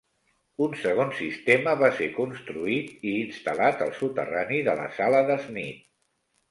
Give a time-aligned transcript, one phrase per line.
[0.67, 5.91] Un segon sistema va ser construït i instal·lat al soterrani de la sala de Sneed.